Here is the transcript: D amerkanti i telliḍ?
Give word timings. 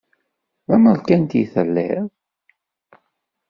D 0.67 0.69
amerkanti 0.75 1.37
i 1.43 1.45
telliḍ? 1.53 2.05